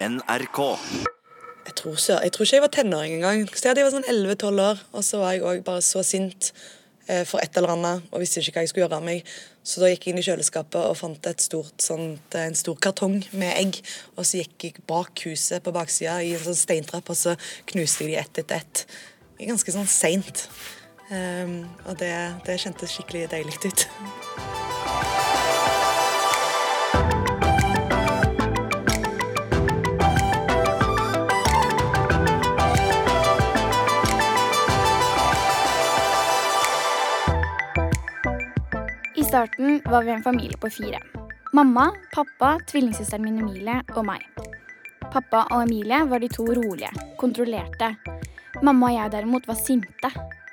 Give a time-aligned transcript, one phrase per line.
[0.00, 0.58] NRK.
[1.66, 3.46] Jeg tror, ikke, jeg tror ikke jeg var tenåring engang.
[3.48, 6.50] Så jeg var sånn 11-12 år, og så var jeg òg bare så sint
[7.08, 9.32] eh, for et eller annet og visste ikke hva jeg skulle gjøre av meg.
[9.66, 13.56] Så da gikk jeg inn i kjøleskapet og fant stort, sånt, en stor kartong med
[13.56, 13.80] egg.
[14.14, 17.34] Og så gikk jeg bak huset på baksida i en sånn steintrapp, og så
[17.72, 18.84] knuste jeg de ett etter ett.
[19.42, 20.46] Ganske sånn seint.
[21.06, 22.14] Um, og det,
[22.46, 23.86] det kjentes skikkelig deilig ut.
[39.26, 41.00] I starten var vi en familie på fire.
[41.52, 44.22] Mamma, pappa, tvillingsøsteren min Emilie og meg.
[45.10, 47.88] Pappa og Emilie var de to rolige, kontrollerte.
[48.62, 50.12] Mamma og jeg derimot var sinte.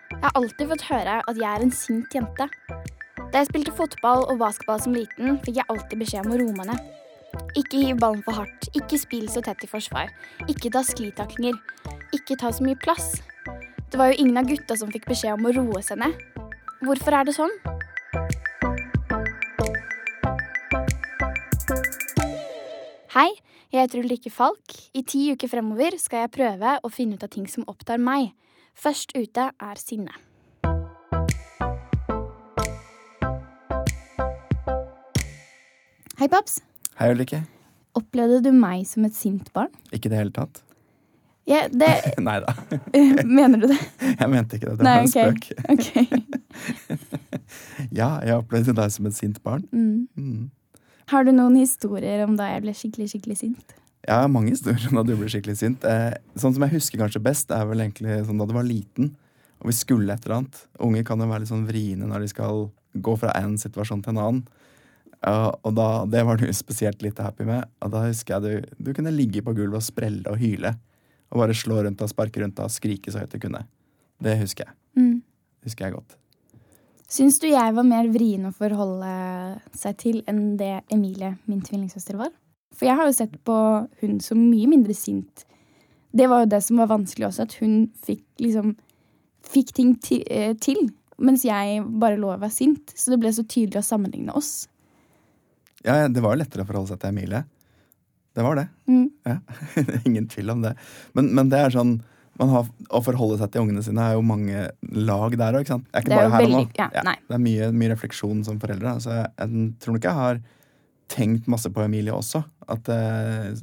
[0.09, 2.47] Jeg har alltid fått høre at jeg er en sint jente.
[3.19, 6.57] Da jeg spilte fotball og basketball som liten, fikk jeg alltid beskjed om å roe
[6.57, 6.89] meg ned.
[7.61, 10.09] Ikke hiv ballen for hardt, ikke spill så tett i forsvar,
[10.49, 11.61] ikke ta sklitaklinger,
[12.17, 13.19] ikke ta så mye plass.
[13.85, 16.17] Det var jo ingen av gutta som fikk beskjed om å roe seg ned.
[16.81, 17.53] Hvorfor er det sånn?
[23.13, 23.29] Hei,
[23.69, 24.73] jeg heter Ulrikke Falk.
[24.97, 28.31] I ti uker fremover skal jeg prøve å finne ut av ting som opptar meg.
[28.73, 30.15] Først ute er sinne.
[36.17, 36.55] Hei, paps.
[36.97, 37.43] Hei, Ulrikke.
[38.01, 39.69] Opplevde du meg som et sint barn?
[39.93, 40.63] Ikke i det hele tatt?
[41.45, 41.91] Ja, det
[42.31, 42.57] Nei da.
[43.37, 43.79] Mener du det?
[44.09, 44.81] Jeg mente ikke det.
[44.81, 46.09] Det Nei, var en okay.
[46.09, 46.33] spøk.
[48.01, 49.69] Ja, jeg opplevde deg som et sint barn.
[49.69, 50.09] Mm.
[50.17, 50.49] Mm.
[51.11, 53.75] Har du noen historier om da jeg ble skikkelig, skikkelig sint?
[54.03, 55.83] Jeg har mange historier om da du ble skikkelig sint.
[55.87, 59.13] Eh, sånn som jeg husker kanskje best, er vel egentlig sånn da du var liten
[59.63, 60.57] og vi skulle et eller annet.
[60.83, 64.11] Unge kan jo være litt sånn vriene når de skal gå fra en situasjon til
[64.11, 64.41] en annen.
[65.23, 67.69] Uh, og da, Det var du spesielt litt happy med.
[67.79, 70.75] Og da husker jeg du, du kunne ligge på gulvet og sprelle og hyle.
[71.31, 73.63] Og bare slå rundt og sparke rundt og skrike så høyt du kunne.
[74.23, 74.75] Det husker jeg.
[74.99, 75.23] Mm.
[75.63, 76.19] husker jeg godt.
[77.13, 79.09] Syns du jeg var mer vrien å forholde
[79.77, 82.31] seg til enn det Emilie, min tvillingsøster, var?
[82.73, 83.57] For jeg har jo sett på
[84.01, 85.43] hun som mye mindre sint.
[86.13, 88.75] Det var jo det som var vanskelig også, at hun fikk liksom
[89.43, 90.85] Fikk ting ti eh, til,
[91.19, 92.93] mens jeg bare lå og var sint.
[92.95, 94.69] Så det ble så tydelig å sammenligne oss.
[95.83, 97.41] Ja, ja, Det var jo lettere å forholde seg til Emilie.
[98.31, 98.63] Det var det.
[98.87, 99.09] Mm.
[99.27, 99.35] Ja.
[100.07, 100.71] Ingen tvil om det.
[101.11, 101.97] Men, men det er sånn
[102.39, 105.67] man har, Å forholde seg til ungene sine er jo mange lag der òg.
[105.69, 106.79] Det er ikke Det er bare her veldig, og nå.
[106.79, 108.95] Ja, ja, det er mye, mye refleksjon som foreldre.
[109.03, 110.41] Så jeg, jeg tror nok jeg har
[111.13, 112.41] tenkt masse på Emilie også.
[112.73, 113.53] At, eh,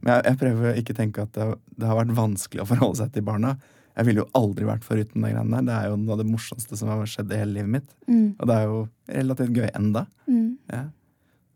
[0.00, 1.48] men jeg, jeg prøver ikke å tenke at det,
[1.80, 3.56] det har vært vanskelig å forholde seg til barna.
[3.98, 5.66] Jeg ville jo aldri vært foruten de greiene der.
[5.66, 7.92] Det er jo noe av det morsomste som har skjedd i hele livet mitt.
[8.06, 8.26] Mm.
[8.38, 8.80] Og det er jo
[9.10, 10.06] relativt gøy enda.
[10.30, 10.48] Mm.
[10.70, 10.84] Ja.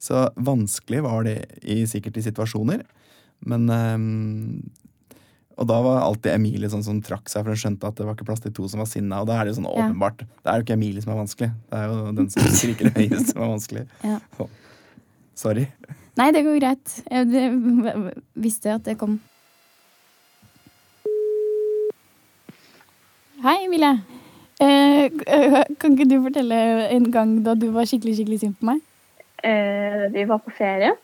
[0.02, 2.82] Så vanskelig var det i, sikkert i situasjoner.
[3.48, 4.10] Men ehm,
[5.56, 8.16] Og da var alltid Emilie sånn som trakk seg, for hun skjønte at det var
[8.16, 9.20] ikke plass til to som var sinna.
[9.22, 9.84] Og da er det jo sånn Ja.
[9.87, 10.19] åpenbart.
[10.19, 11.50] Det er jo ikke Emilie som er vanskelig.
[11.70, 13.84] Det er jo den som skriker høyest som er vanskelig.
[14.03, 14.19] Ja.
[14.38, 14.48] Så,
[15.34, 15.66] Sorry.
[16.16, 17.03] Nei, det går greit.
[17.10, 19.20] Jeg visste at det kom.
[23.44, 23.98] Hei, Emilie.
[24.62, 25.10] Eh,
[25.78, 26.59] kan ikke du fortelle
[26.94, 28.81] en gang da du var skikkelig skikkelig sint på meg?
[29.44, 30.94] Eh, vi var på ferie,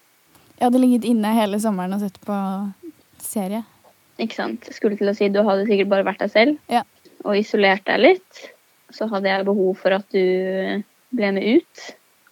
[0.61, 2.37] Jeg hadde ligget inne hele sommeren og sett på
[3.19, 3.63] serie.
[4.23, 4.69] Ikke sant?
[4.75, 6.85] Skulle til å si du hadde sikkert bare vært deg selv Ja.
[7.25, 8.45] og isolert deg litt.
[8.95, 10.83] Så hadde jeg behov for at du
[11.15, 11.85] ble med ut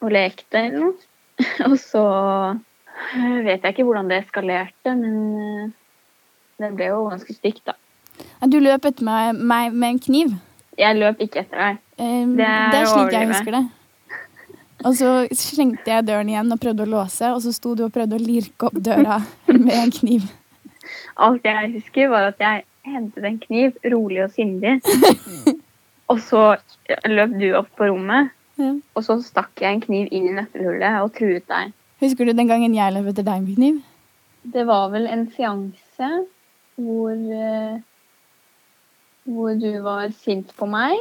[0.03, 1.09] og lekte eller noe.
[1.69, 2.05] og så
[3.15, 5.71] eh, vet jeg ikke hvordan det eskalerte, men eh,
[6.59, 7.77] det ble jo ganske stygt, da.
[8.51, 10.33] Du løp etter meg, med, med en kniv.
[10.79, 11.83] Jeg løp ikke etter deg.
[11.99, 13.65] Det er det er slik jeg husker det.
[14.87, 17.95] Og så slengte jeg døren igjen og prøvde å låse, og så sto du og
[17.95, 19.19] prøvde å lirke opp døra
[19.55, 20.29] med en kniv.
[21.17, 24.79] Alt jeg husker, var at jeg hentet en kniv, rolig og sindig.
[26.11, 26.45] og så
[27.09, 28.73] løp du opp på rommet, Ja.
[28.97, 31.75] og så stakk jeg en kniv inn i nøkkelhullet og truet deg.
[32.03, 33.77] Husker du den gangen jeg løp etter deg med kniv?
[34.49, 36.09] Det var vel en seanse
[36.79, 37.79] hvor eh,
[39.29, 40.97] Hvor du var sint på meg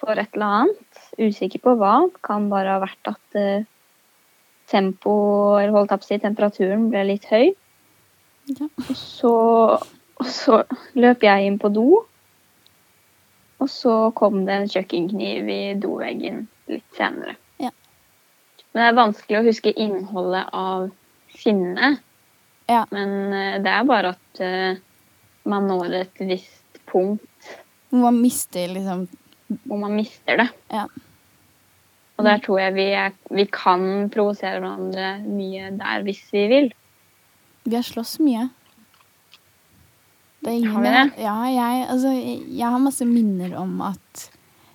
[0.00, 1.02] for et eller annet.
[1.20, 2.08] Usikker på hva.
[2.26, 3.66] Kan bare ha vært at eh,
[4.72, 5.12] tempo,
[5.60, 7.52] eller holdt opp si, temperaturen ble litt høy.
[8.50, 8.68] Ja.
[8.88, 9.34] Og så,
[10.18, 10.62] og så
[10.98, 11.86] løp jeg inn på do.
[13.62, 17.36] Og så kom det en kjøkkenkniv i doveggen litt senere.
[17.62, 17.70] Ja.
[18.72, 20.88] Men det er vanskelig å huske innholdet av
[21.38, 21.94] sinne.
[22.70, 22.84] Ja.
[22.90, 24.82] Men eh, det er bare at eh,
[25.46, 27.50] man når et visst punkt
[27.90, 29.06] Hvor man mister liksom
[29.64, 30.48] hvor man mister det.
[30.72, 30.86] Ja.
[32.16, 36.70] Og der tror jeg vi, er, vi kan provosere hverandre mye der hvis vi vil.
[37.62, 38.48] Vi har slåss mye.
[40.42, 41.22] Det er ingen, Har vi det?
[41.22, 42.12] Ja, jeg, altså,
[42.50, 44.24] jeg har masse minner om at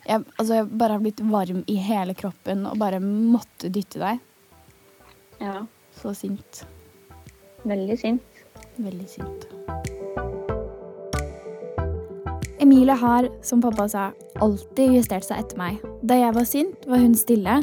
[0.08, 4.22] jeg, altså, jeg bare har blitt varm i hele kroppen og bare måtte dytte deg.
[5.44, 5.66] Ja.
[6.00, 6.64] Så sint.
[7.68, 8.44] Veldig sint.
[8.78, 9.48] Veldig sint.
[12.64, 14.08] Emilie har, som pappa sa,
[14.40, 15.84] alltid justert seg etter meg.
[16.08, 17.60] Da jeg var sint, var hun stille.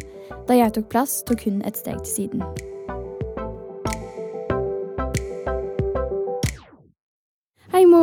[0.48, 2.73] Da jeg tok plass, tok hun et steg til siden.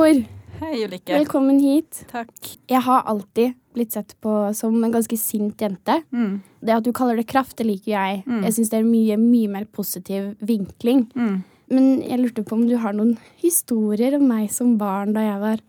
[0.02, 0.18] Mor.
[0.58, 1.14] Hei, Ulrikke.
[1.14, 2.00] Velkommen hit.
[2.10, 2.32] Takk.
[2.70, 6.00] Jeg har alltid blitt sett på som en ganske sint jente.
[6.10, 6.40] Mm.
[6.58, 8.24] Det at du kaller det kraft, det liker jeg.
[8.26, 8.40] Mm.
[8.48, 11.04] Jeg syns det er en mye, mye mer positiv vinkling.
[11.14, 11.38] Mm.
[11.76, 13.14] Men jeg lurte på om du har noen
[13.44, 15.64] historier om meg som barn da jeg var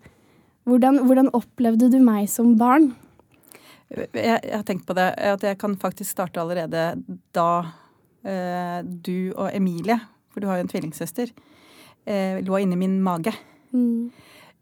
[0.71, 2.93] Hvordan, hvordan opplevde du meg som barn?
[3.91, 6.93] Jeg, jeg har tenkt på det, at jeg kan faktisk starte allerede
[7.35, 7.49] da
[8.23, 9.99] eh, du og Emilie,
[10.31, 11.35] for du har jo en tvillingsøster,
[12.07, 13.35] eh, lå inni min mage.
[13.73, 14.11] Mm.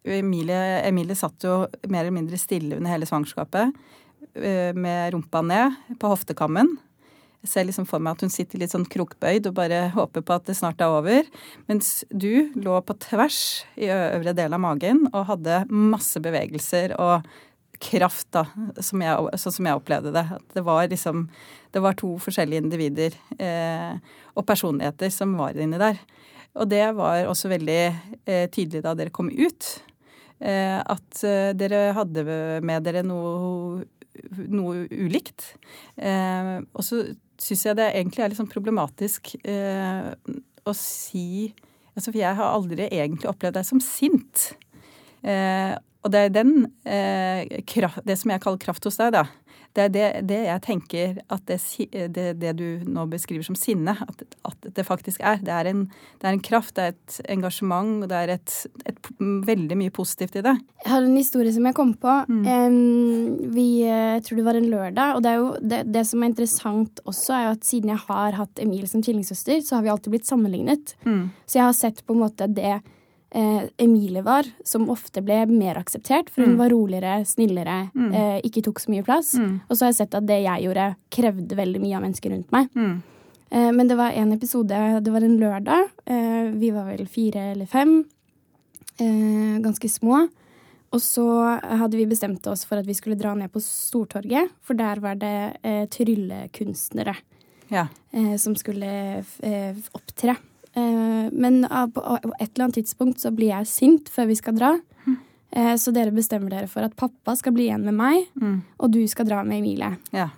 [0.04, 3.74] Emilie, Emilie satt jo mer eller mindre stille under hele svangerskapet,
[4.34, 6.78] eh, med rumpa ned på hoftekammen.
[7.40, 10.34] Jeg ser liksom for meg at hun sitter litt sånn krokbøyd og bare håper på
[10.36, 11.28] at det snart er over.
[11.70, 17.24] Mens du lå på tvers i øvre del av magen og hadde masse bevegelser og
[17.80, 18.44] kraft, da,
[18.84, 20.26] som jeg, sånn som jeg opplevde det.
[20.36, 21.28] At det var liksom
[21.70, 23.94] Det var to forskjellige individer eh,
[24.34, 26.00] og personligheter som var inni der.
[26.58, 27.80] Og det var også veldig
[28.26, 29.70] eh, tydelig da dere kom ut.
[30.40, 32.24] Eh, at eh, dere hadde
[32.66, 33.84] med dere noe,
[34.50, 35.52] noe ulikt.
[36.00, 37.04] Og så
[37.40, 41.52] syns jeg det egentlig er litt sånn problematisk å si
[41.96, 44.50] altså For jeg har aldri egentlig opplevd deg som sint.
[45.24, 46.52] Og det er den
[46.84, 49.24] Det som jeg kaller kraft hos deg, da.
[49.76, 51.58] Det er det, det jeg tenker at det,
[52.14, 55.38] det, det du nå beskriver som sinne, at, at det faktisk er.
[55.46, 55.84] Det er, en,
[56.18, 58.56] det er en kraft, det er et engasjement, og det er et,
[58.90, 60.56] et, veldig mye positivt i det.
[60.82, 62.16] Jeg har en historie som jeg kom på.
[62.26, 62.42] Mm.
[62.50, 65.16] Um, vi, eh, jeg tror det var en lørdag.
[65.16, 68.40] Og det, er jo, det, som er interessant også, er jo at siden jeg har
[68.40, 70.96] hatt Emil som tvillingsøster, så har vi alltid blitt sammenlignet.
[71.46, 72.80] Så jeg har sett på en måte det
[73.32, 76.58] eh, Emilie var, som ofte ble mer akseptert, for hun Mm.
[76.58, 78.14] var roligere, snillere, Mm.
[78.14, 79.34] eh, ikke tok så mye plass.
[79.34, 79.60] Mm.
[79.70, 82.50] Og så har jeg sett at det jeg gjorde, krevde veldig mye av mennesker rundt
[82.52, 82.68] meg.
[82.74, 83.02] Mm.
[83.52, 84.68] Eh, men det var en episode,
[85.02, 85.90] det var en lørdag.
[86.06, 88.04] Eh, vi var vel fire eller fem.
[88.98, 90.28] Eh, ganske små.
[90.92, 94.74] Og så hadde vi bestemt oss for at vi skulle dra ned på Stortorget, for
[94.74, 97.14] der var det eh, tryllekunstnere
[97.70, 97.86] Ja.
[98.12, 99.24] eh, som skulle
[99.94, 100.36] opptre.
[100.76, 102.02] Eh, men på
[102.38, 104.72] et eller annet tidspunkt så blir jeg sint før vi skal dra.
[105.52, 108.62] Eh, så dere bestemmer dere for at pappa skal bli igjen med meg, Mm.
[108.78, 109.96] og du skal dra med Emilie.
[110.12, 110.28] ja.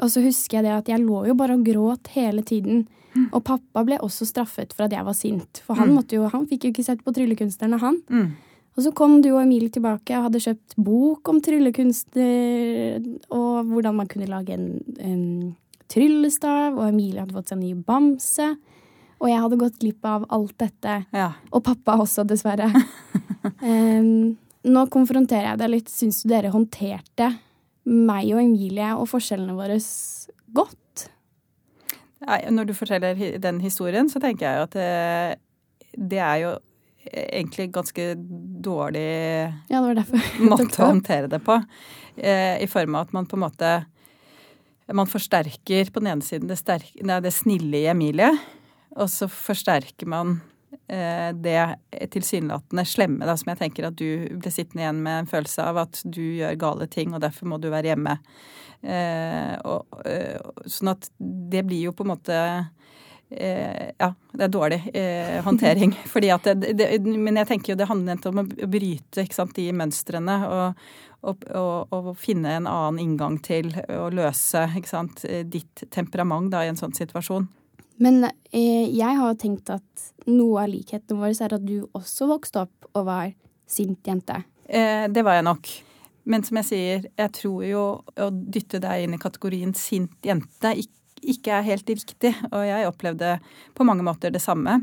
[0.00, 2.86] Og så husker jeg det at jeg lå jo bare og gråt hele tiden.
[3.32, 5.60] Og pappa ble også straffet for at jeg var sint.
[5.66, 5.94] For han, Mm.
[5.98, 8.00] måtte jo, han fikk jo ikke sett på tryllekunstnerne, han.
[8.08, 8.30] Mm.
[8.78, 13.94] Og så kom du og Emilie tilbake og hadde kjøpt bok om tryllekunster og hvordan
[13.94, 15.56] man kunne lage en, en
[15.92, 18.56] tryllestav, og Emilie hadde fått seg ny bamse.
[19.22, 21.04] Og jeg hadde gått glipp av alt dette.
[21.14, 21.30] ja.
[21.54, 22.66] Og pappa også, dessverre.
[23.62, 25.92] um, nå konfronterer jeg deg litt.
[25.92, 27.30] Syns du dere håndterte
[27.86, 29.78] meg og Emilie og forskjellene våre
[30.54, 31.06] godt?
[32.22, 36.52] Når du forteller den historien, så tenker jeg jo at det, det er jo
[37.10, 38.12] egentlig ganske
[38.62, 39.06] dårlig
[39.70, 41.58] Ja, måte å håndtere det på.
[42.16, 43.70] Eh, I form av at man på en måte
[44.92, 48.30] Man forsterker på den ene siden det, sterke, nei, det snille i Emilie,
[48.96, 50.36] og så forsterker man
[50.88, 51.60] eh, det
[52.12, 55.80] tilsynelatende slemme, da, som jeg tenker at du ble sittende igjen med en følelse av
[55.86, 58.18] at du gjør gale ting, og derfor må du være hjemme.
[58.82, 62.38] Eh, og, eh, sånn at det blir jo på en måte
[63.32, 64.76] ja, det er dårlig
[65.46, 65.94] håndtering.
[66.44, 70.82] det, det, men jeg tenker jo det handler om å bryte sant, de mønstrene og,
[71.24, 76.74] og, og, og finne en annen inngang til å løse sant, ditt temperament da, i
[76.74, 77.48] en sånn situasjon.
[78.00, 82.64] Men eh, jeg har tenkt at noe av likheten vår er at du også vokste
[82.66, 83.32] opp og var
[83.68, 84.42] sint jente.
[84.68, 85.72] Eh, det var jeg nok.
[86.24, 90.76] Men som jeg sier, jeg tror jo å dytte deg inn i kategorien sint jente
[91.22, 92.32] ikke er helt riktig.
[92.50, 93.36] Og jeg opplevde
[93.74, 94.82] på mange måter det samme.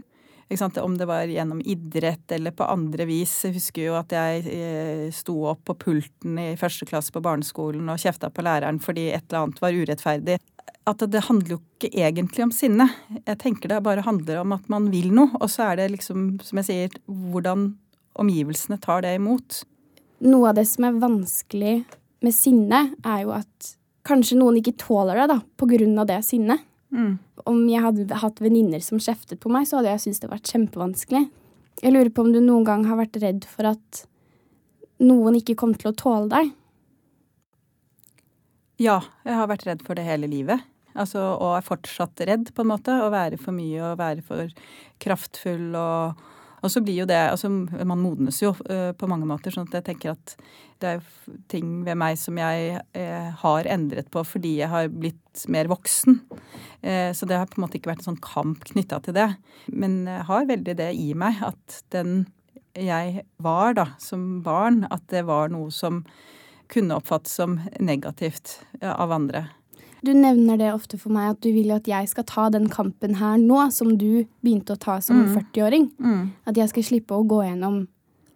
[0.50, 3.36] Om det var gjennom idrett eller på andre vis.
[3.46, 7.92] Jeg husker jo at jeg eh, sto opp på pulten i første klasse på barneskolen
[7.92, 10.40] og kjefta på læreren fordi et eller annet var urettferdig.
[10.90, 12.88] At det handler jo ikke egentlig om sinne.
[13.22, 15.30] Jeg tenker det bare handler om at man vil noe.
[15.38, 17.74] Og så er det liksom, som jeg sier, hvordan
[18.20, 19.62] omgivelsene tar det imot.
[20.26, 21.76] Noe av det som er vanskelig
[22.26, 23.74] med sinne, er jo at
[24.08, 26.66] kanskje noen ikke tåler det, da, på grunn av det sinnet.
[26.90, 27.20] Mm.
[27.48, 30.52] Om jeg hadde hatt venninner som kjeftet på meg, så hadde jeg syntes det vært
[30.52, 31.28] kjempevanskelig.
[31.80, 34.02] Jeg lurer på om du noen gang har vært redd for at
[35.00, 36.50] noen ikke kom til å tåle deg?
[38.80, 40.64] Ja, jeg har vært redd for det hele livet.
[40.98, 42.96] Altså, og er fortsatt redd, på en måte.
[42.96, 44.60] Å være for mye og være for
[45.04, 46.28] kraftfull og
[46.60, 49.78] Og så blir jo det Altså, man modnes jo uh, på mange måter, sånn at
[49.78, 50.34] jeg tenker at
[50.80, 55.46] det er ting ved meg som jeg uh, har endret på fordi jeg har blitt
[55.48, 56.20] mer voksen.
[56.84, 59.30] Uh, så det har på en måte ikke vært en sånn kamp knytta til det.
[59.72, 62.26] Men jeg har veldig det i meg at den
[62.76, 66.04] jeg var da, som barn, at det var noe som
[66.70, 69.48] kunne oppfattes som negativt av andre.
[70.06, 73.18] Du nevner det ofte for meg at du vil at jeg skal ta den kampen
[73.20, 75.34] her nå, som du begynte å ta som mm.
[75.38, 75.90] 40-åring.
[76.00, 76.22] Mm.
[76.50, 77.84] At jeg skal slippe å gå gjennom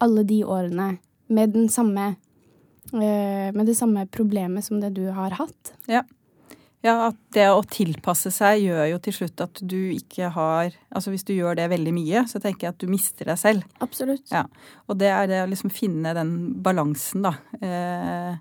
[0.04, 0.90] alle de årene
[1.34, 2.10] med, samme,
[2.92, 5.74] øh, med det samme problemet som det du har hatt.
[5.88, 6.04] Ja.
[6.84, 11.14] Ja, at det å tilpasse seg gjør jo til slutt at du ikke har Altså
[11.14, 13.64] hvis du gjør det veldig mye, så tenker jeg at du mister deg selv.
[13.84, 14.26] Absolutt.
[14.34, 14.44] Ja.
[14.92, 16.34] Og det er det å liksom finne den
[16.66, 17.38] balansen, da.
[17.64, 18.36] Eh,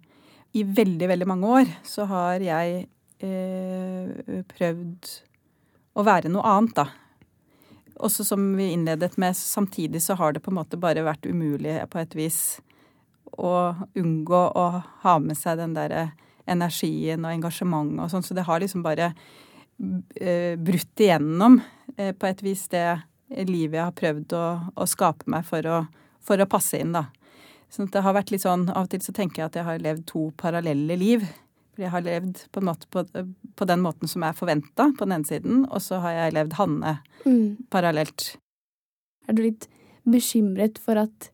[0.59, 2.83] I veldig, veldig mange år så har jeg
[3.23, 5.13] eh, prøvd
[5.99, 6.89] å være noe annet, da.
[8.03, 11.77] Også som vi innledet med, samtidig så har det på en måte bare vært umulig
[11.93, 12.41] på et vis
[13.39, 14.67] å unngå å
[15.05, 16.11] ha med seg den derre
[16.51, 18.27] energien og engasjementet og sånn.
[18.27, 19.13] Så det har liksom bare
[20.21, 21.61] eh, brutt igjennom
[21.97, 22.87] eh, på et vis det
[23.49, 25.83] livet jeg har prøvd å, å skape meg for å,
[26.25, 27.07] for å, passe inn, da.
[27.73, 29.81] Så det har vært litt sånn, Av og til så tenker jeg at jeg har
[29.81, 31.25] levd to parallelle liv.
[31.73, 33.05] For jeg har levd på, måte på,
[33.57, 36.59] på den måten som er forventa på den ene siden, og så har jeg levd
[36.59, 37.69] Hanne mm.
[37.73, 38.35] parallelt.
[39.29, 39.69] Er du litt
[40.09, 41.31] bekymret for at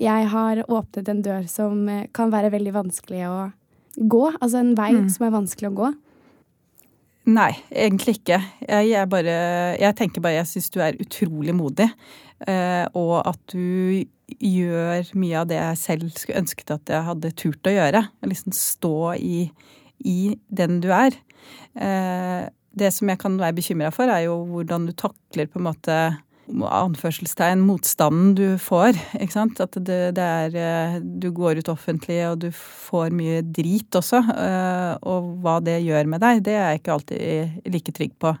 [0.00, 3.38] jeg har åpnet en dør som kan være veldig vanskelig å
[3.96, 4.22] gå?
[4.40, 5.08] Altså en vei mm.
[5.12, 5.90] som er vanskelig å gå?
[7.30, 8.40] Nei, egentlig ikke.
[8.66, 9.34] Jeg, bare,
[9.78, 11.86] jeg tenker bare jeg syns du er utrolig modig.
[12.48, 14.00] Eh, og at du
[14.40, 18.02] gjør mye av det jeg selv skulle ønsket at jeg hadde turt å gjøre.
[18.26, 19.44] Liksom stå i,
[20.06, 20.18] i
[20.48, 21.18] den du er.
[21.76, 22.48] Eh,
[22.80, 26.00] det som jeg kan være bekymra for, er jo hvordan du takler på en måte
[26.50, 28.98] anførselstegn motstanden du får.
[29.20, 29.62] ikke sant?
[29.62, 34.22] At det, det, er eh, Du går ut offentlig, og du får mye drit også.
[35.06, 38.36] Og hva det gjør med deg, det er jeg ikke alltid like trygg på.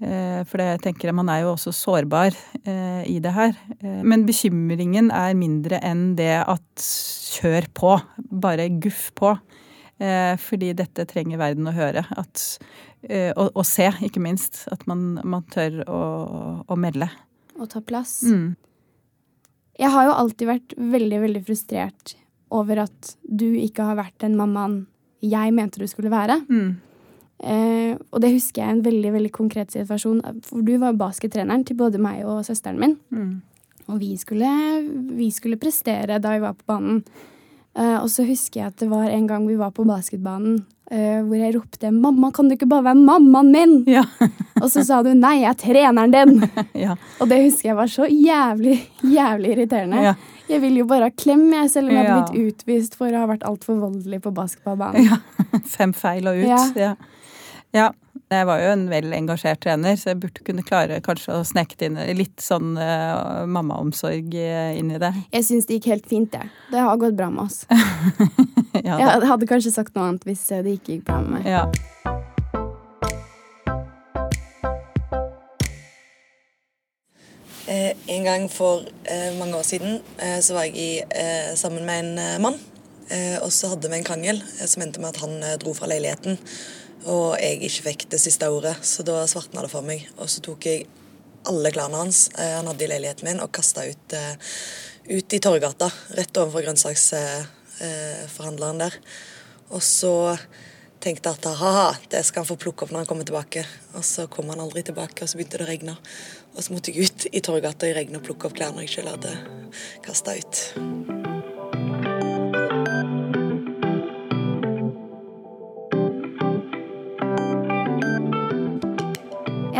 [0.00, 2.32] Eh, for det tenker jeg man er jo også sårbar
[2.64, 3.52] eh, i det her.
[3.80, 6.86] Eh, men bekymringen er mindre enn det at
[7.36, 7.96] kjør på.
[8.42, 9.36] Bare guff på.
[10.00, 12.00] Fordi dette trenger verden å høre.
[12.16, 12.40] At,
[13.04, 14.62] og, og, se, ikke minst.
[14.72, 15.98] At man, man tør å,
[16.64, 17.10] å, melde.
[17.60, 18.22] Og ta plass.
[18.24, 18.54] Mm.
[19.80, 22.14] Jeg har jo alltid vært veldig, veldig frustrert
[22.50, 24.82] over at du ikke har vært den mammaen
[25.20, 26.40] jeg mente du skulle være.
[26.48, 26.70] Mm.
[27.40, 30.20] Eh, og det husker jeg en veldig veldig konkret situasjon.
[30.46, 32.96] For du var baskettreneren til både meg og søsteren min.
[33.12, 33.38] Mm.
[33.90, 34.50] Og vi skulle,
[35.16, 37.02] vi skulle, prestere da vi var på banen.
[37.74, 41.38] Eh, og så husker jeg at det var en gang vi var på basketbanen hvor
[41.38, 44.02] jeg ropte 'Mamma, kan du ikke bare være mammaen min?' Ja.
[44.60, 46.48] og så sa du 'Nei, jeg er treneren din'.
[46.84, 46.96] ja.
[47.20, 50.02] Og det husker jeg var så jævlig, jævlig irriterende.
[50.02, 50.14] Ja.
[50.50, 53.22] Jeg vil jo bare ha klem, jeg, selv om jeg har blitt utvist for å
[53.22, 55.06] ha vært altfor voldelig på basketballbanen.
[55.06, 55.20] Ja.
[55.76, 56.76] Fem feil og ut.
[56.76, 56.94] Ja.
[57.76, 57.90] Ja.
[58.30, 61.88] Jeg var jo en vel engasjert trener, så jeg burde kunne klare kanskje å snekte
[61.88, 65.10] inn litt sånn uh, mammaomsorg eh, inn i det.
[65.34, 66.46] Jeg syns det gikk helt fint, det.
[66.70, 67.64] Det har gått bra med oss.
[68.86, 71.50] ja, jeg hadde kanskje sagt noe annet hvis det ikke gikk bra med meg.
[71.58, 71.66] Ja.
[77.70, 81.86] Eh, en gang for eh, mange år siden eh, så var jeg i, eh, sammen
[81.86, 82.58] med en mann.
[83.42, 84.36] og så hadde vi en krangel
[84.70, 86.36] som endte med at han dro fra leiligheten
[87.08, 88.76] og jeg ikke fikk det siste ordet.
[88.84, 90.08] Så da svartna det for meg.
[90.18, 90.86] Og så tok jeg
[91.48, 94.34] alle klærne hans eh, han hadde i leiligheten min, og kasta ut, eh,
[95.08, 95.88] ut, i Torgata,
[96.18, 98.94] rett overfor grønnsaksforhandleren der.
[99.70, 100.36] Og så
[101.00, 103.62] tenkte jeg at ha-ha, det skal han få plukke opp når han kommer tilbake.
[103.96, 105.94] Og så kom han aldri tilbake, og så begynte det å regne.
[106.52, 109.10] Og så måtte jeg ut i Torgata i regnet og plukke opp klærne jeg selv
[109.16, 109.32] hadde
[110.04, 110.54] kasta ut.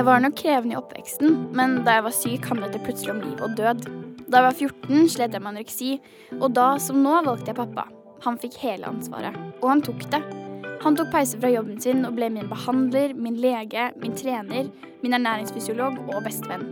[0.01, 3.19] Jeg var nok krevende i oppveksten, men da jeg var syk, handlet det plutselig om
[3.21, 3.83] liv og død.
[4.33, 5.89] Da jeg var 14, slet jeg med anoreksi,
[6.39, 7.85] og da som nå valgte jeg pappa.
[8.25, 10.23] Han fikk hele ansvaret, og han tok det.
[10.87, 14.73] Han tok pause fra jobben sin og ble min behandler, min lege, min trener,
[15.05, 16.65] min ernæringsfysiolog og bestevenn.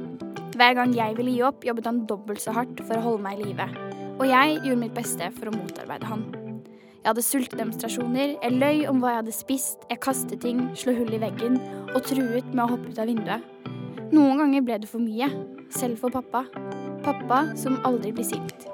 [0.56, 3.42] Hver gang jeg ville gi opp, jobbet han dobbelt så hardt for å holde meg
[3.42, 3.68] i live.
[4.16, 6.30] Og jeg gjorde mitt beste for å motarbeide han.
[7.08, 11.14] Jeg hadde sultdemonstrasjoner, jeg løy om hva jeg hadde spist, jeg kastet ting, slo hull
[11.16, 11.54] i veggen
[11.94, 13.46] og truet med å hoppe ut av vinduet.
[14.12, 15.30] Noen ganger ble det for mye,
[15.72, 16.44] selv for pappa.
[17.06, 18.68] Pappa som aldri blir sint.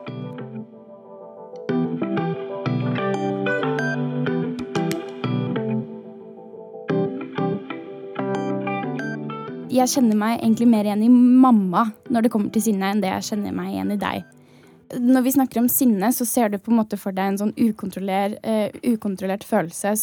[9.70, 13.14] Jeg kjenner meg egentlig mer igjen i mamma når det kommer til sinne, enn det
[13.14, 14.34] jeg kjenner meg igjen i deg.
[14.92, 17.54] Når vi snakker om sinne, så ser du på en måte for deg en sånn
[17.56, 19.94] ukontrollert, uh, ukontrollert følelse.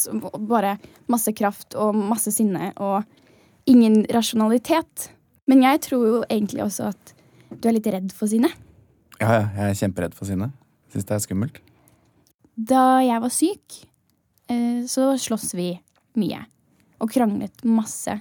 [0.50, 0.78] Bare
[1.12, 3.04] masse kraft og masse sinne og
[3.70, 5.10] ingen rasjonalitet.
[5.50, 7.14] Men jeg tror jo egentlig også at
[7.52, 8.50] du er litt redd for sinne.
[9.20, 9.46] Ja, ja.
[9.58, 10.52] Jeg er kjemperedd for sinne.
[10.92, 11.62] Syns det er skummelt.
[12.56, 13.80] Da jeg var syk,
[14.52, 15.74] uh, så sloss vi
[16.20, 16.44] mye.
[17.02, 18.20] Og kranglet masse.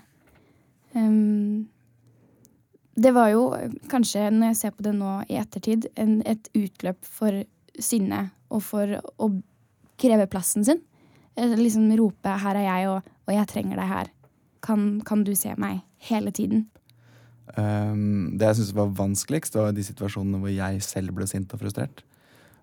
[0.94, 1.68] Um,
[2.98, 3.44] det var jo
[3.90, 7.42] kanskje, når jeg ser på det nå i ettertid, en, et utløp for
[7.80, 9.30] sinne og for å
[10.00, 10.82] kreve plassen sin.
[11.36, 14.10] Liksom rope 'her er jeg, og, og jeg trenger deg her'.
[14.60, 15.80] Kan, kan, du se meg?
[16.10, 16.66] Hele tiden.
[17.56, 21.62] Um, det jeg syntes var vanskeligst, var de situasjonene hvor jeg selv ble sint og
[21.62, 22.04] frustrert.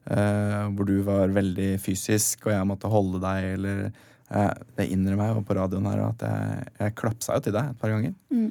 [0.07, 3.89] Uh, hvor du var veldig fysisk, og jeg måtte holde deg, eller
[4.27, 7.77] det innrømmer jeg jo på radioen her at jeg, jeg klapsa jo til deg et
[7.79, 8.15] par ganger.
[8.27, 8.49] Mm.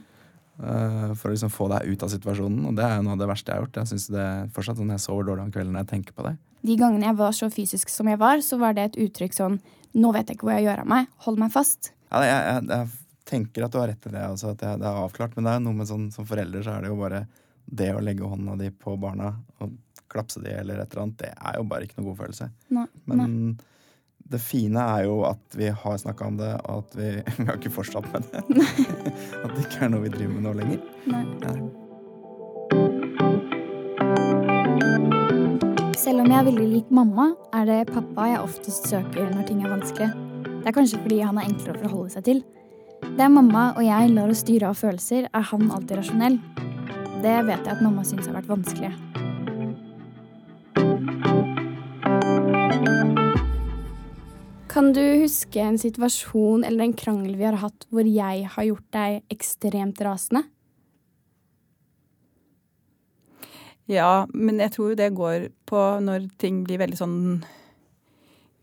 [0.56, 2.62] Uh, for å liksom få deg ut av situasjonen.
[2.70, 3.80] Og det er jo noe av det verste jeg har gjort.
[3.82, 6.32] Jeg synes det fortsatt sånn Jeg sover dårlig om kvelden når jeg tenker på det.
[6.66, 9.58] De gangene jeg var så fysisk som jeg var, så var det et uttrykk sånn
[9.96, 11.06] Nå vet jeg ikke hvor jeg gjør av meg.
[11.24, 11.90] Hold meg fast.
[12.10, 12.88] Ja, jeg, jeg, jeg,
[13.26, 15.32] tenker at du har rett til det, altså, at det er avklart.
[15.36, 17.22] Men det er noe med sånn som forelder så er det jo bare
[17.64, 19.30] det å legge hånda di på barna
[19.64, 19.72] og
[20.12, 22.50] klapse de eller et eller annet, det er jo bare ikke noe god følelse.
[22.76, 23.56] Nei, Men nei
[24.30, 27.58] det fine er jo at vi har snakka om det, og at vi, vi har
[27.58, 28.42] ikke fortsatt med det.
[29.44, 30.80] at det ikke er noe vi driver med nå lenger.
[31.12, 31.24] Nei.
[31.44, 31.58] Nei.
[35.96, 39.64] Selv om jeg er veldig lik mamma, er det pappa jeg oftest søker når ting
[39.64, 40.10] er vanskelig.
[40.44, 42.44] Det er kanskje fordi han er enklere å forholde seg til.
[43.18, 46.40] Der mamma og jeg lar oss styre av følelser, er han alltid rasjonell.
[47.22, 48.92] Det vet jeg at mamma syns har vært vanskelig.
[54.76, 58.88] Kan du huske en situasjon eller en krangel vi har hatt hvor jeg har gjort
[58.92, 60.42] deg ekstremt rasende?
[63.88, 67.16] Ja, men jeg tror jo det går på når ting blir veldig sånn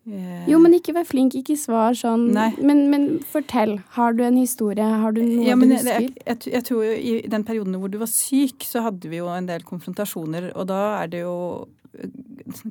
[0.05, 0.45] eh...
[0.51, 2.29] Jo, men ikke vær flink, ikke svar sånn.
[2.61, 3.79] Men, men, fortell.
[3.97, 4.85] Har du en historie?
[4.85, 6.11] Har du noe ja, du husker?
[6.11, 9.31] Jeg, jeg, jeg, tror I den perioden hvor du var syk, så hadde vi jo
[9.33, 10.51] en del konfrontasjoner.
[10.53, 11.39] Og da er det jo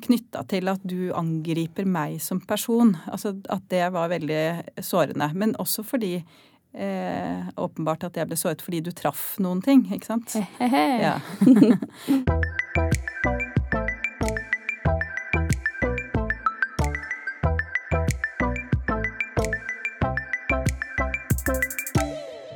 [0.07, 2.97] knytta til at du angriper meg som person.
[3.07, 4.43] Altså at det var veldig
[4.83, 5.31] sårende.
[5.39, 10.15] Men også fordi eh, åpenbart at jeg ble såret fordi du traff noen ting, ikke
[10.15, 10.37] sant?
[10.61, 11.19] Ja.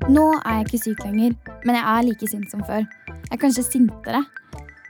[0.07, 1.33] Nå er jeg ikke syk lenger,
[1.67, 2.87] men jeg er like sint som før.
[3.09, 4.23] Jeg er kanskje sintere.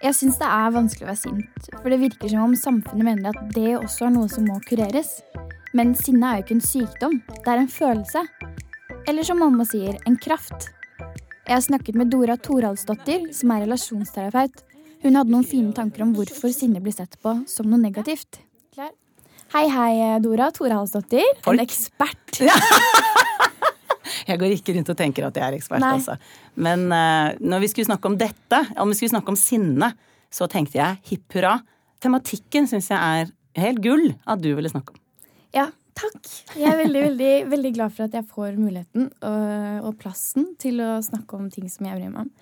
[0.04, 3.30] Jeg syns det er vanskelig å være sint, for det virker som om samfunnet mener
[3.30, 5.22] at det også er noe som må kureres.
[5.76, 8.24] Men sinne er jo ikke en sykdom, det er en følelse.
[9.09, 10.68] Eller som mamma sier, en kraft.
[11.46, 14.64] Jeg har snakket med Dora Toralsdottir, som er relasjonsterapeut.
[15.04, 18.42] Hun hadde noen fine tanker om hvorfor sinne blir sett på som noe negativt.
[18.76, 18.92] Klar?
[19.54, 21.38] Hei, hei, Dora Toralsdottir.
[21.48, 22.42] En ekspert.
[22.44, 22.56] Ja.
[24.26, 25.94] Jeg går ikke rundt og tenker at jeg er ekspert, Nei.
[25.98, 26.16] altså.
[26.58, 29.92] Men uh, når vi skulle snakke om dette, om vi skulle snakke om sinne,
[30.32, 31.56] så tenkte jeg hipp hurra.
[32.02, 35.00] Tematikken syns jeg er helt gull at du ville snakke om.
[35.54, 36.20] Ja, takk.
[36.58, 40.82] Jeg er veldig, veldig, veldig glad for at jeg får muligheten og, og, plassen til
[40.84, 42.32] å snakke om ting som jeg bryr meg om.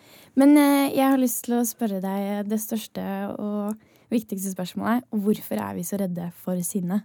[0.41, 3.05] Men uh, jeg har lyst til å spørre deg det største
[3.37, 3.77] og
[4.15, 5.07] viktigste spørsmålet.
[5.13, 7.03] Hvorfor er vi så redde for sinne?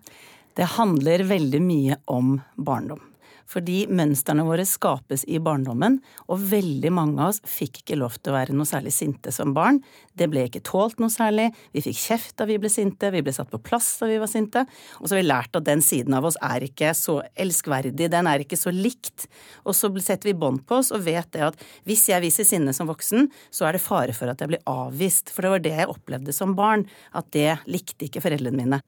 [0.57, 3.08] Det handler veldig mye om barndom.
[3.49, 5.97] Fordi mønstrene våre skapes i barndommen,
[6.29, 9.55] og veldig mange av oss fikk ikke lov til å være noe særlig sinte som
[9.55, 9.79] barn.
[10.13, 11.49] Det ble ikke tålt noe særlig.
[11.73, 14.29] Vi fikk kjeft da vi ble sinte, vi ble satt på plass da vi var
[14.29, 14.65] sinte.
[14.99, 18.29] Og så har vi lært at den siden av oss er ikke så elskverdig, den
[18.29, 19.25] er ikke så likt.
[19.65, 22.75] Og så setter vi bånd på oss og vet det at hvis jeg viser sinne
[22.75, 25.33] som voksen, så er det fare for at jeg blir avvist.
[25.33, 26.85] For det var det jeg opplevde som barn,
[27.17, 28.83] at det likte ikke foreldrene mine.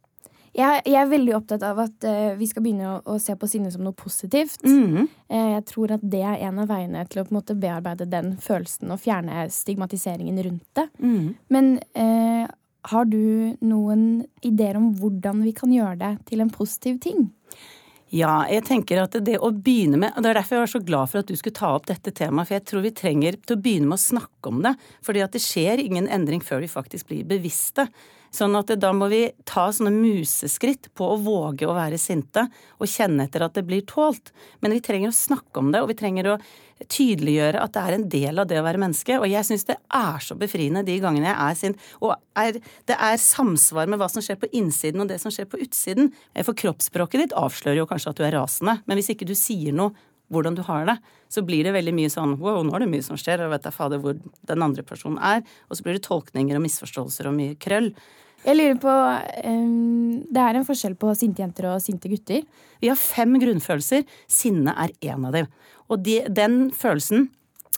[0.57, 3.47] Jeg, jeg, er veldig opptatt av at uh, vi skal begynne å, å, se på
[3.47, 4.59] sinne som noe positivt.
[4.67, 5.07] Mm.
[5.31, 8.09] Uh, jeg tror at det er en av veiene til å på en måte bearbeide
[8.11, 10.89] den følelsen og fjerne stigmatiseringen rundt det.
[10.99, 11.29] Mm.
[11.55, 12.49] Men uh,
[12.91, 17.29] har du noen ideer om hvordan vi kan gjøre det til en positiv ting?
[18.11, 20.81] Ja, jeg tenker at det å begynne med og Det er derfor jeg var så
[20.83, 22.49] glad for at du skulle ta opp dette temaet.
[22.49, 24.73] For jeg tror vi trenger til å begynne med å snakke om det.
[25.05, 27.87] Fordi at det skjer ingen endring før vi faktisk blir bevisste.
[28.31, 32.45] Sånn at da må vi ta sånne museskritt på å våge å være sinte
[32.79, 34.31] og kjenne etter at det blir tålt.
[34.63, 36.37] Men vi trenger å snakke om det, og vi trenger å
[36.89, 39.17] tydeliggjøre at det er en del av det å være menneske.
[39.19, 41.83] Og jeg syns det er så befriende de gangene jeg er sint.
[41.99, 45.49] Og er, det er samsvar med hva som skjer på innsiden og det som skjer
[45.51, 46.13] på utsiden.
[46.39, 48.79] For kroppsspråket ditt avslører jo kanskje at du er rasende.
[48.87, 49.91] Men hvis ikke du sier noe
[50.31, 50.97] hvordan du har det,
[51.31, 53.67] så blir det veldig mye sånn wow, nå er det mye som skjer, og vet
[53.67, 55.43] jeg fader hvor den andre personen er.
[55.69, 57.91] Og så blir det tolkninger og misforståelser og mye krøll.
[58.41, 58.93] Jeg lurer på
[59.45, 62.41] um, Det er en forskjell på sinte jenter og sinte gutter?
[62.81, 64.07] Vi har fem grunnfølelser.
[64.25, 65.49] Sinne er én av dem.
[65.91, 67.29] Og de, den følelsen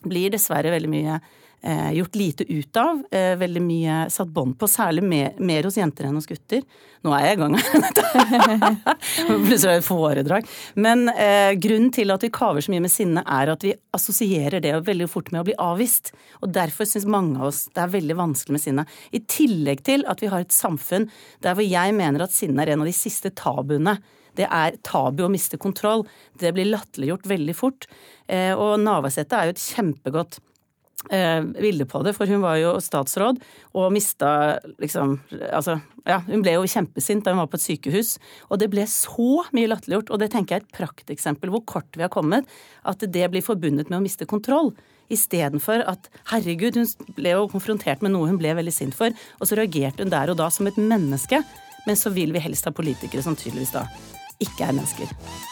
[0.08, 1.20] blir dessverre veldig mye
[1.64, 3.04] gjort lite ut av.
[3.12, 6.64] Eh, veldig mye satt bånd på, særlig mer, mer, hos jenter enn hos gutter.
[7.04, 7.56] Nå er jeg i gang
[9.46, 10.50] Plutselig er det et foredrag.
[10.76, 14.64] Men eh, grunnen til at vi kaver så mye med sinne, er at vi assosierer
[14.64, 16.14] det veldig fort med å bli avvist.
[16.42, 18.88] Og derfor syns mange av oss det er veldig vanskelig med sinne.
[19.16, 21.08] I tillegg til at vi har et samfunn
[21.44, 23.98] der hvor jeg mener at sinne er en av de siste tabuene
[24.38, 26.06] det er tabu å miste kontroll.
[26.40, 27.88] Det blir latterliggjort veldig fort.
[28.26, 30.40] Eh, og Navarsete er jo et kjempegodt
[31.12, 33.42] eh, bilde på det, for hun var jo statsråd
[33.74, 35.78] og mista liksom Altså,
[36.08, 38.16] ja, hun ble jo kjempesint da hun var på et sykehus.
[38.50, 42.00] Og det ble så mye latterliggjort, og det tenker jeg er et prakteksempel hvor kort
[42.00, 42.50] vi har kommet,
[42.84, 44.74] at det blir forbundet med å miste kontroll.
[45.14, 49.50] Istedenfor at herregud, hun ble jo konfrontert med noe hun ble veldig sint for, og
[49.50, 51.44] så reagerte hun der og da som et menneske.
[51.88, 53.88] Men så vil vi helst ha politikere som tydeligvis da
[54.44, 55.52] ikke er mennesker.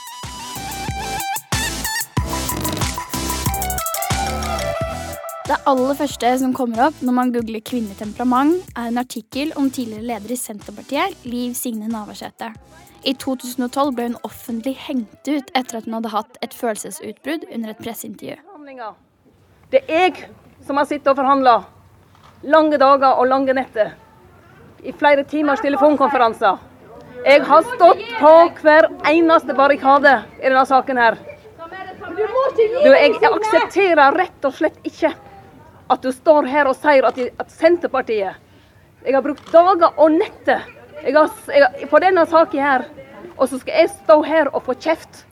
[5.51, 10.05] Det aller første som kommer opp når man googler kvinnetemperament, er en artikkel om tidligere
[10.07, 12.53] leder i Senterpartiet, Liv Signe Navarsete.
[13.03, 17.73] I 2012 ble hun offentlig hengt ut etter at hun hadde hatt et følelsesutbrudd under
[17.73, 18.37] et presseintervju.
[19.73, 20.29] Det er jeg
[20.63, 21.57] som har sittet og forhandla
[22.53, 23.91] lange dager og lange netter.
[24.87, 26.61] I flere timers telefonkonferanser.
[27.25, 31.19] Jeg har stått på hver eneste barrikade i denne saken her.
[32.15, 32.23] Du,
[32.87, 35.11] jeg aksepterer rett og slett ikke
[35.91, 38.37] at du står her og sier at, at Senterpartiet
[39.01, 40.61] Jeg har brukt dager og netter
[41.01, 42.83] jeg har, jeg, på denne saken her,
[43.33, 45.23] og så skal jeg stå her og få kjeft.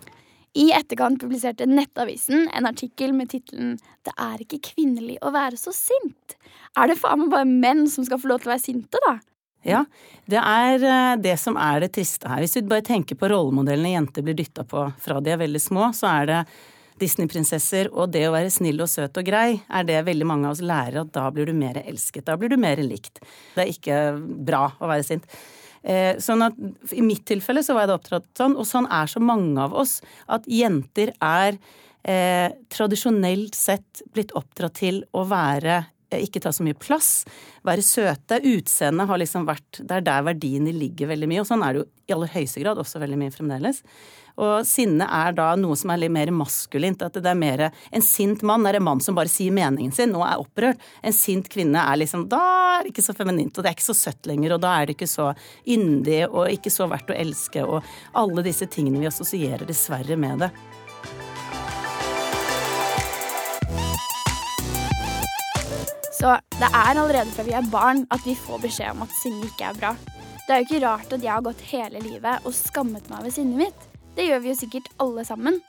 [0.57, 5.69] I etterkant publiserte Nettavisen en artikkel med tittelen 'Det er ikke kvinnelig å være så
[5.69, 6.33] sint'.
[6.77, 9.19] Er det faen meg bare menn som skal få lov til å være sinte, da?
[9.61, 9.85] Ja,
[10.25, 12.39] det er eh, det som er det triste her.
[12.39, 15.91] Hvis vi bare tenker på rollemodellene jenter blir dytta på fra de er veldig små,
[15.93, 16.39] så er det
[16.99, 20.57] Disney-prinsesser og det å være snill og søt og grei er det veldig mange av
[20.57, 22.27] oss lærer at da blir du mer elsket.
[22.27, 23.21] Da blir du mer likt.
[23.55, 25.27] Det er ikke bra å være sint.
[25.83, 26.57] Eh, sånn at
[26.91, 29.75] I mitt tilfelle så var jeg da oppdratt sånn, og sånn er så mange av
[29.79, 31.55] oss, at jenter er
[32.03, 35.85] eh, tradisjonelt sett blitt oppdratt til å være
[36.17, 37.25] ikke ta så mye plass,
[37.67, 38.39] være søte.
[38.41, 41.83] Utseendet har liksom vært Det er der verdiene ligger veldig mye, og sånn er det
[41.83, 43.83] jo i aller høyeste grad også veldig mye fremdeles.
[44.39, 47.01] Og sinne er da noe som er litt mer maskulint.
[47.03, 50.15] At det er mer En sint mann er en mann som bare sier meningen sin
[50.15, 50.79] og er opprørt.
[51.03, 52.39] En sint kvinne er liksom Da
[52.79, 54.87] er det ikke så feminint, og det er ikke så søtt lenger, og da er
[54.87, 55.33] det ikke så
[55.67, 57.83] yndig og ikke så verdt å elske, og
[58.15, 60.53] alle disse tingene vi assosierer dessverre med det.
[66.19, 69.45] Så det er allerede fra vi er barn at vi får beskjed om at sinne
[69.47, 69.91] ikke er bra.
[70.43, 73.31] Det er jo ikke rart at jeg har gått hele livet og skammet meg over
[73.31, 73.85] sinnet mitt.
[74.17, 75.61] Det gjør vi jo sikkert alle sammen.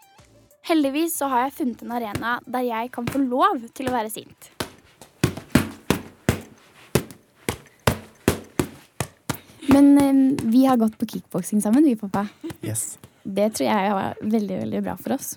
[0.66, 4.10] Heldigvis så har jeg funnet en arena der jeg kan få lov til å være
[4.10, 4.48] sint.
[9.70, 12.24] Men um, vi har gått på kickboksing sammen, vi, pappa.
[12.58, 12.96] Yes.
[13.22, 15.36] Det tror jeg var veldig, veldig bra for oss.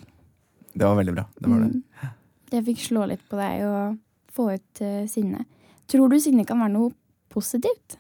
[0.74, 1.28] Det var veldig bra.
[1.38, 1.70] Det var det.
[1.70, 2.18] Mm.
[2.58, 4.02] Jeg fikk slå litt på deg og
[4.34, 5.46] få ut uh, sinne.
[5.90, 6.94] Tror du sinne kan være noe
[7.34, 7.98] positivt?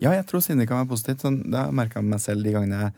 [0.00, 1.24] Ja, jeg tror sinne kan være positivt.
[1.24, 2.92] Sånn, det har jeg merka med meg selv de gangene jeg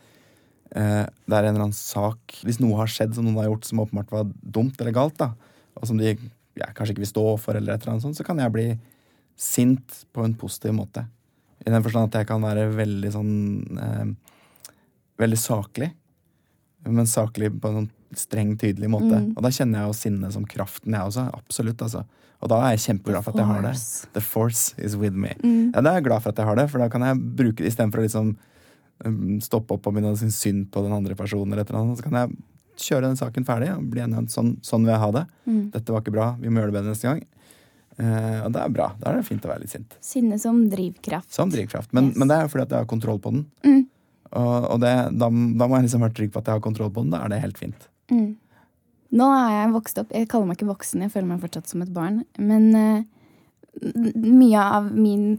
[0.73, 3.67] eh, det er en eller annen sak Hvis noe har skjedd som noen har gjort
[3.67, 5.33] som åpenbart var dumt eller galt, da,
[5.77, 8.25] og som de ja, kanskje ikke vil stå for, eller et eller annet sånt, så
[8.25, 8.67] kan jeg bli
[9.39, 11.05] sint på en positiv måte.
[11.61, 13.33] I den forstand at jeg kan være veldig sånn
[13.79, 14.13] eh,
[15.21, 15.91] Veldig saklig.
[16.89, 19.17] Men saklig på en sånn streng, tydelig måte.
[19.19, 19.31] Mm.
[19.37, 21.27] Og da kjenner jeg jo sinnet som kraften, jeg også.
[21.37, 22.03] Absolutt, altså.
[22.43, 23.75] Og da er jeg kjempeglad for at jeg har det.
[24.15, 25.31] The force is with me.
[25.43, 25.71] Mm.
[25.71, 27.63] Ja, da er jeg glad for at jeg har det, for da kan jeg bruke
[27.63, 28.33] det istedenfor å liksom
[29.03, 31.81] Um, stoppe opp og begynne å synes synd på den andre personen, eller et eller
[31.81, 34.93] annet, så kan jeg kjøre den saken ferdig og bli enig om sånn, sånn vil
[34.93, 35.23] jeg ha det.
[35.49, 35.63] Mm.
[35.73, 37.23] Dette var ikke bra, vi må gjøre det bedre neste gang.
[37.93, 38.87] Uh, og det er bra.
[39.01, 39.97] Da er det fint å være litt sint.
[40.01, 41.29] Sinne som drivkraft.
[41.35, 41.91] Som drivkraft.
[41.93, 42.21] Men, yes.
[42.21, 43.43] men det er fordi at jeg har kontroll på den.
[43.65, 43.83] Mm.
[44.33, 46.93] Og, og det, da, da, må jeg liksom være trygg på at jeg har kontroll
[46.93, 47.13] på den.
[47.13, 47.89] Da er det helt fint.
[48.11, 48.35] Mm.
[49.13, 51.83] Nå er jeg vokst opp Jeg kaller meg ikke voksen, jeg føler meg fortsatt som
[51.85, 52.23] et barn.
[52.41, 53.03] Men uh,
[54.17, 55.37] mye av min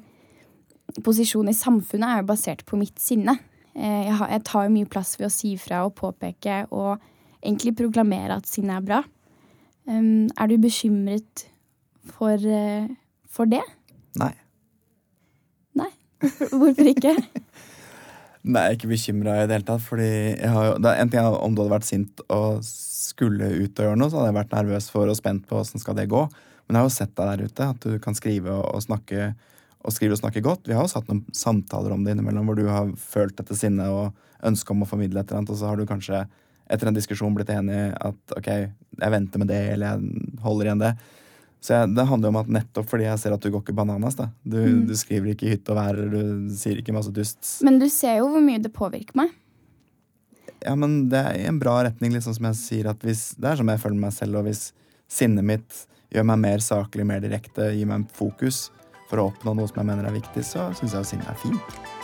[1.05, 3.37] posisjon i samfunnet er jo basert på mitt sinne.
[3.75, 7.03] Uh, jeg, har, jeg tar jo mye plass ved å si fra og påpeke og
[7.45, 9.03] egentlig proklamere at sinne er bra.
[9.91, 11.49] Um, er du bekymret
[12.15, 12.87] for, uh,
[13.29, 13.65] for det?
[14.21, 14.33] Nei.
[15.77, 15.91] Nei?
[16.55, 17.17] Hvorfor ikke?
[18.45, 19.85] Nei, jeg er ikke bekymra i det hele tatt.
[19.85, 20.09] Fordi
[20.53, 24.11] har en ting er om du hadde vært sint og skulle ut og gjøre noe,
[24.13, 26.27] så hadde jeg vært nervøs for og spent på åssen skal det gå.
[26.67, 29.33] Men jeg har jo sett deg der ute, at du kan skrive og, og snakke
[29.85, 30.69] og skrive og snakke godt.
[30.69, 33.93] Vi har jo hatt noen samtaler om det innimellom hvor du har følt dette sinnet
[33.93, 36.23] og ønsket om å formidle et eller annet, og så har du kanskje
[36.73, 40.85] etter en diskusjon blitt enig at ok, jeg venter med det, eller jeg holder igjen
[40.85, 40.95] det.
[41.65, 43.77] Så jeg, Det handler jo om at nettopp fordi jeg ser at du går ikke
[43.77, 44.19] bananas.
[44.19, 44.29] da.
[44.43, 44.83] Du, mm.
[44.91, 47.41] du skriver ikke hytt og vær, du sier ikke masse dust.
[47.65, 49.33] Men du ser jo hvor mye det påvirker meg.
[50.65, 53.51] Ja, men det er i en bra retning, liksom som jeg sier at hvis, Det
[53.51, 54.71] er som jeg føler meg selv, og hvis
[55.09, 58.69] sinnet mitt gjør meg mer saklig, mer direkte, gir meg fokus
[59.09, 61.41] for å oppnå noe som jeg mener er viktig, så syns jeg jo sinne er
[61.41, 62.04] fint.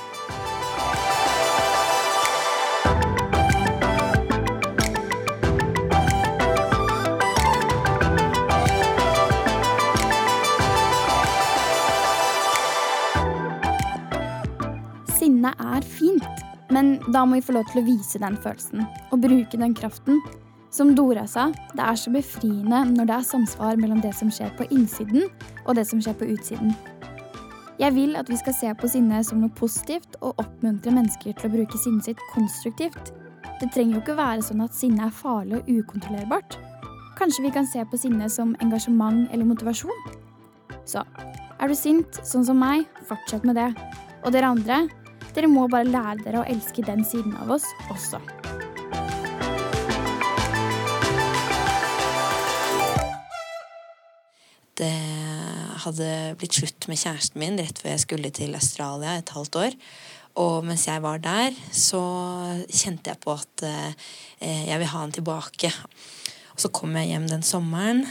[16.81, 20.23] Men da må vi få lov til å vise den følelsen og bruke den kraften
[20.73, 24.53] som Dora sa, det er så befriende når det er samsvar mellom det som skjer
[24.57, 25.27] på innsiden
[25.67, 26.73] og det som skjer på utsiden.
[27.81, 31.49] Jeg vil at vi skal se på sinne som noe positivt og oppmuntre mennesker til
[31.49, 33.13] å bruke sinnet sitt konstruktivt.
[33.61, 36.57] Det trenger jo ikke være sånn at sinne er farlig og ukontrollerbart.
[37.19, 40.07] Kanskje vi kan se på sinne som engasjement eller motivasjon?
[40.89, 41.03] Så
[41.61, 43.69] er du sint, sånn som meg, fortsett med det.
[44.25, 44.85] Og dere andre,
[45.37, 48.23] dere må bare lære dere å elske den siden av oss også.
[54.81, 54.95] det
[55.85, 56.09] hadde
[56.41, 59.77] blitt slutt med kjæresten min rett før jeg skulle til Australia et halvt år.
[60.41, 62.01] Og mens jeg var der, så
[62.71, 64.07] kjente jeg på at eh,
[64.41, 65.73] jeg vil ha han tilbake.
[66.55, 68.05] Og så kom jeg hjem den sommeren,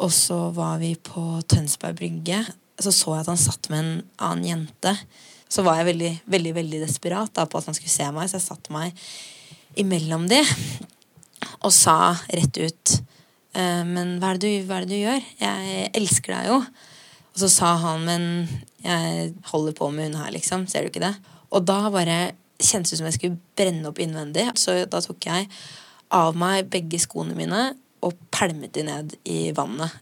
[0.00, 2.42] og så var vi på Tønsberg brygge.
[2.80, 3.92] Så så jeg at han satt med en
[4.28, 4.94] annen jente.
[5.50, 8.38] Så var jeg veldig, veldig, veldig desperat da, på at han skulle se meg, så
[8.38, 9.06] jeg satte meg
[9.80, 10.38] imellom de
[11.64, 13.00] og sa rett ut
[13.50, 15.28] Eh, men hva er, du, hva er, det du, gjør?
[15.42, 16.58] Jeg elsker deg jo.
[17.30, 18.24] Og så sa han, men
[18.84, 20.66] jeg holder på med hun her, liksom.
[20.70, 21.14] Ser du ikke det?
[21.50, 22.18] Og da bare
[22.60, 24.46] kjentes det som jeg skulle brenne opp innvendig.
[24.60, 25.48] Så da tok jeg
[26.14, 27.70] av meg begge skoene mine
[28.06, 29.92] og pælmet de ned i vannet.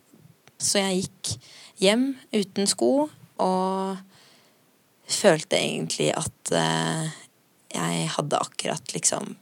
[0.59, 1.35] Så jeg gikk
[1.83, 2.93] hjem uten sko
[3.39, 3.99] og
[5.09, 7.09] følte egentlig at eh,
[7.73, 9.35] jeg hadde akkurat liksom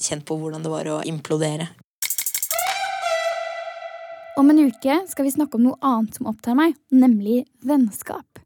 [0.00, 1.70] kjent på hvordan det var å implodere.
[4.34, 8.40] Om en uke skal vi snakke om noe annet som opptar meg, nemlig vennskap.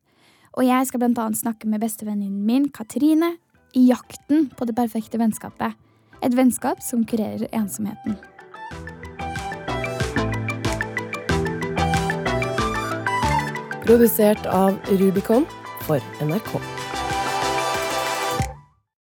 [0.59, 3.37] Og jeg skal annet snakke med bestevenninnen min Katrine
[3.73, 5.79] i jakten på det perfekte vennskapet.
[6.21, 8.19] Et vennskap som kurerer ensomheten.
[13.87, 15.47] Produsert av Rubicon
[15.89, 16.88] for NRK.